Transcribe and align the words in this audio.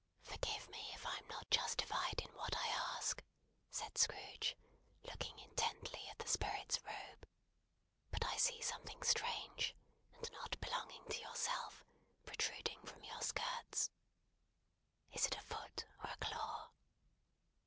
"Forgive 0.23 0.67
me 0.71 0.91
if 0.95 1.05
I 1.05 1.15
am 1.19 1.27
not 1.27 1.51
justified 1.51 2.21
in 2.21 2.33
what 2.33 2.57
I 2.57 2.67
ask," 2.95 3.23
said 3.69 3.99
Scrooge, 3.99 4.57
looking 5.03 5.37
intently 5.37 6.07
at 6.09 6.17
the 6.17 6.27
Spirit's 6.27 6.79
robe, 6.83 7.27
"but 8.09 8.25
I 8.25 8.35
see 8.37 8.59
something 8.63 9.03
strange, 9.03 9.75
and 10.13 10.31
not 10.31 10.59
belonging 10.59 11.05
to 11.09 11.21
yourself, 11.21 11.83
protruding 12.25 12.81
from 12.83 13.03
your 13.03 13.21
skirts. 13.21 13.91
Is 15.11 15.27
it 15.27 15.37
a 15.37 15.41
foot 15.41 15.85
or 16.03 16.09
a 16.09 16.17
claw?" 16.17 16.71